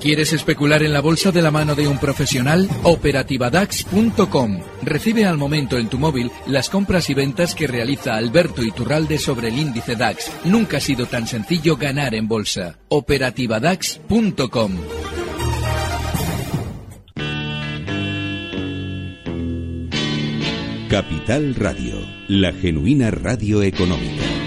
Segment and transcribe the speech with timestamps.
[0.00, 2.70] ¿Quieres especular en la bolsa de la mano de un profesional?
[2.84, 4.60] Operativadax.com.
[4.82, 9.48] Recibe al momento en tu móvil las compras y ventas que realiza Alberto Iturralde sobre
[9.48, 10.32] el índice DAX.
[10.44, 12.78] Nunca ha sido tan sencillo ganar en bolsa.
[12.88, 14.72] Operativadax.com.
[20.88, 21.94] Capital Radio,
[22.26, 24.39] la genuina radio económica.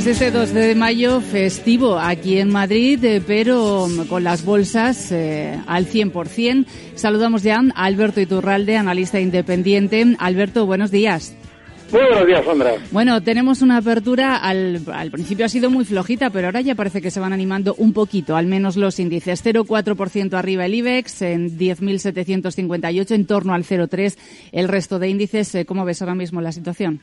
[0.00, 5.60] Pues este 2 de mayo festivo aquí en Madrid, eh, pero con las bolsas eh,
[5.66, 6.64] al 100%.
[6.94, 10.16] Saludamos ya a Alberto Iturralde, analista independiente.
[10.18, 11.36] Alberto, buenos días.
[11.92, 12.76] Muy buenos días, Sandra.
[12.90, 17.02] Bueno, tenemos una apertura, al, al, principio ha sido muy flojita, pero ahora ya parece
[17.02, 19.44] que se van animando un poquito, al menos los índices.
[19.44, 24.16] 0,4% arriba el IBEX, en 10.758, en torno al 0,3%
[24.52, 25.54] el resto de índices.
[25.54, 27.02] Eh, ¿Cómo ves ahora mismo la situación?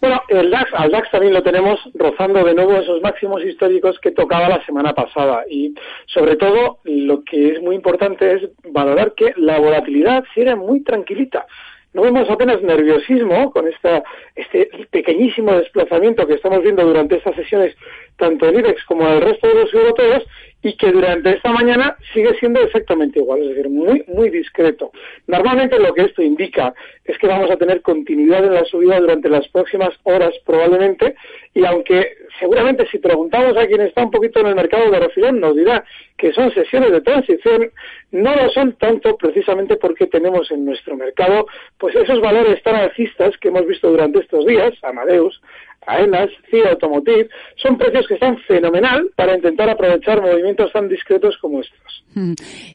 [0.00, 4.10] Bueno, el DAX, al DAX también lo tenemos rozando de nuevo esos máximos históricos que
[4.10, 5.44] tocaba la semana pasada.
[5.48, 5.74] Y
[6.06, 11.46] sobre todo, lo que es muy importante es valorar que la volatilidad sigue muy tranquilita.
[11.94, 14.02] No vemos apenas nerviosismo con esta,
[14.34, 17.76] este pequeñísimo desplazamiento que estamos viendo durante estas sesiones,
[18.16, 20.24] tanto en IBEX como en el resto de los europeos,
[20.64, 24.90] y que durante esta mañana sigue siendo exactamente igual, es decir, muy, muy discreto.
[25.26, 26.72] Normalmente lo que esto indica
[27.04, 31.16] es que vamos a tener continuidad en la subida durante las próximas horas probablemente,
[31.52, 35.38] y aunque seguramente si preguntamos a quien está un poquito en el mercado de refilón
[35.38, 35.84] nos dirá
[36.16, 37.70] que son sesiones de transición,
[38.12, 41.46] no lo son tanto precisamente porque tenemos en nuestro mercado
[41.78, 45.42] pues esos valores tan alcistas que hemos visto durante estos días, Amadeus,
[45.86, 51.60] AENAS, CIA Automotive, son precios que están fenomenal para intentar aprovechar movimientos tan discretos como
[51.60, 52.04] estos.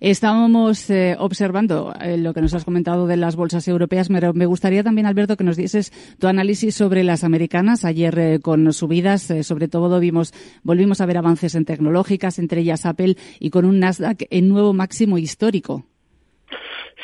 [0.02, 4.46] Estábamos eh, observando eh, lo que nos has comentado de las bolsas europeas, pero me
[4.46, 7.86] gustaría también, Alberto, que nos dieses tu análisis sobre las americanas.
[7.86, 10.34] Ayer eh, con subidas, eh, sobre todo vimos,
[10.64, 14.74] volvimos a ver avances en tecnológicas, entre ellas Apple, y con un Nasdaq en nuevo
[14.74, 15.86] máximo histórico.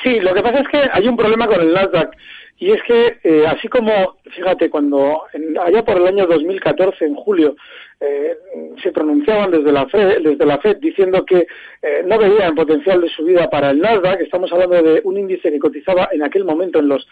[0.04, 2.12] Sí, lo que pasa es que hay un problema con el Nasdaq.
[2.58, 7.16] Y es que, eh, así como, fíjate, cuando en, allá por el año 2014, en
[7.16, 7.56] julio,
[8.00, 8.38] eh,
[8.82, 11.48] se pronunciaban desde la FED, desde la FED diciendo que
[11.82, 15.60] eh, no veían potencial de subida para el Nasdaq, estamos hablando de un índice que
[15.60, 17.08] cotizaba en aquel momento en los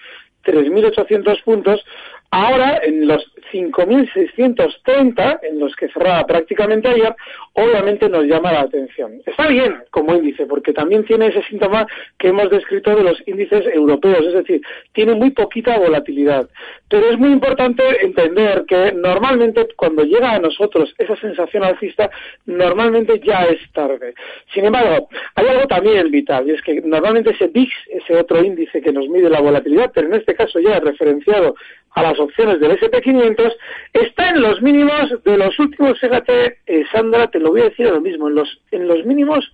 [0.46, 1.84] 3.800 puntos,
[2.32, 7.16] ahora en los 5.630, en los que cerraba prácticamente ayer,
[7.54, 9.22] obviamente nos llama la atención.
[9.26, 11.86] Está bien como índice, porque también tiene ese síntoma
[12.18, 14.62] que hemos descrito de los índices europeos, es decir,
[14.92, 16.50] tiene muy poquita volatilidad.
[16.90, 22.10] Pero es muy importante entender que normalmente cuando llega a nosotros esa sensación alcista,
[22.46, 24.14] normalmente ya es tarde.
[24.54, 28.82] Sin embargo, hay algo también vital, y es que normalmente ese VIX, ese otro índice
[28.82, 31.56] que nos mide la volatilidad, pero en este caso ya referenciado
[31.96, 33.56] a las opciones del SP500,
[33.94, 37.88] está en los mínimos de los últimos, fíjate, eh, Sandra, te lo voy a decir
[37.88, 39.52] lo mismo, en los, en los mínimos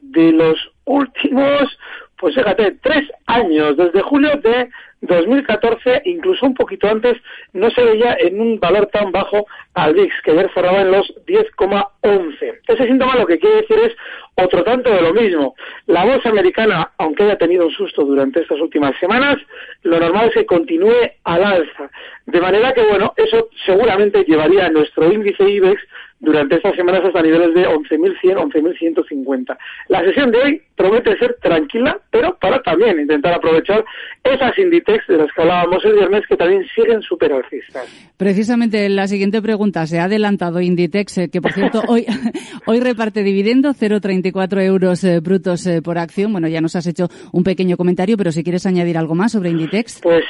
[0.00, 1.78] de los últimos,
[2.18, 4.68] pues fíjate, tres años, desde julio de
[5.02, 7.16] 2014, incluso un poquito antes,
[7.52, 11.06] no se veía en un valor tan bajo al VIX, que ayer cerraba en los
[11.26, 12.60] 10,11.
[12.66, 13.92] Ese síntoma lo que quiere decir es
[14.34, 15.54] otro tanto de lo mismo.
[15.86, 19.36] La bolsa americana, aunque haya tenido un susto durante estas últimas semanas,
[19.82, 21.90] lo normal es que continúe al alza.
[22.24, 25.80] De manera que, bueno, eso seguramente llevaría a nuestro índice IBEX
[26.20, 29.56] durante estas semanas hasta niveles de 11.100, 11.150.
[29.88, 33.84] La sesión de hoy promete ser tranquila, pero para también intentar aprovechar
[34.24, 37.86] esas Inditex de las que hablábamos el viernes que también siguen súper alcistas.
[38.16, 39.86] Precisamente la siguiente pregunta.
[39.86, 42.06] Se ha adelantado Inditex, eh, que por cierto hoy,
[42.66, 46.32] hoy reparte dividendo 0,34 euros eh, brutos eh, por acción.
[46.32, 49.50] Bueno, ya nos has hecho un pequeño comentario, pero si quieres añadir algo más sobre
[49.50, 50.00] Inditex.
[50.02, 50.24] Pues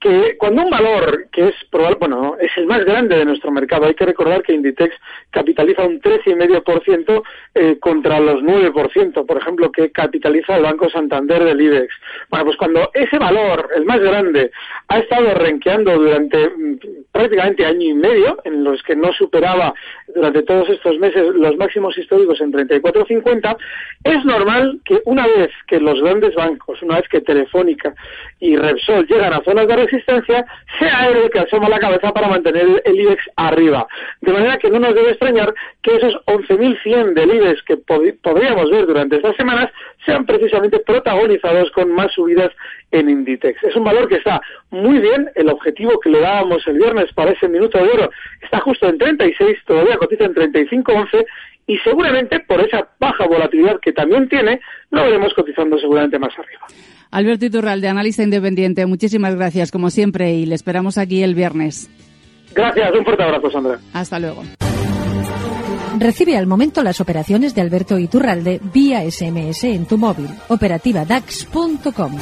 [0.00, 3.86] Que cuando un valor que es probable, bueno, es el más grande de nuestro mercado,
[3.86, 4.94] hay que recordar que Inditex
[5.30, 7.22] capitaliza un 13,5%
[7.54, 11.94] eh, contra los 9%, por ejemplo, que capitaliza el Banco Santander del IBEX.
[12.30, 14.50] Bueno, pues cuando ese valor, el más grande,
[14.88, 16.78] ha estado renqueando durante mm,
[17.12, 19.74] prácticamente año y medio, en los que no superaba
[20.14, 23.56] durante todos estos meses los máximos históricos en 34.50,
[24.04, 27.94] es normal que una vez que los grandes bancos, una vez que Telefónica
[28.40, 30.46] y Repsol llegan a zonas de resistencia,
[30.78, 33.86] sea el que asoma la cabeza para mantener el IBEX arriba.
[34.20, 38.86] De manera que no nos debe extrañar que esos 11.100 del IBEX que podríamos ver
[38.86, 39.70] durante estas semanas
[40.04, 42.50] sean precisamente protagonizados con más subidas
[42.92, 43.62] en Inditex.
[43.64, 44.40] Es un valor que está
[44.70, 48.10] muy bien, el objetivo que le dábamos el viernes para ese minuto de oro
[48.40, 51.26] está justo en 36, todavía cotiza en 35.11
[51.66, 54.60] y seguramente por esa baja volatilidad que también tiene,
[54.90, 56.66] lo veremos cotizando seguramente más arriba.
[57.10, 61.90] Alberto Iturralde, analista independiente, muchísimas gracias como siempre y le esperamos aquí el viernes.
[62.54, 63.78] Gracias, un fuerte abrazo, Sandra.
[63.92, 64.42] Hasta luego.
[65.98, 70.28] Recibe al momento las operaciones de Alberto Iturralde vía SMS en tu móvil.
[70.48, 72.12] Operativa DAX.com.